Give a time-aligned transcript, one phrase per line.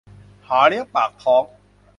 [0.47, 1.43] หาเลี้ยงปากท้อง